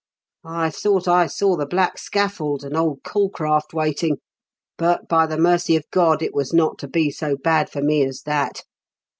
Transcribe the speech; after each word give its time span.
I 0.47 0.71
thought 0.71 1.07
I 1.07 1.27
saw 1.27 1.55
the 1.55 1.67
black 1.67 1.99
scaffold, 1.99 2.63
and 2.63 2.75
old 2.75 3.03
Calcraft 3.03 3.71
waiting; 3.71 4.17
but, 4.75 5.07
by 5.07 5.27
the 5.27 5.37
mercy 5.37 5.75
of 5.75 5.85
God, 5.91 6.23
it 6.23 6.33
was 6.33 6.51
not 6.53 6.79
to 6.79 6.87
be 6.87 7.11
so 7.11 7.37
bad 7.37 7.69
for 7.69 7.83
me 7.83 8.03
as 8.05 8.23
that. 8.23 8.63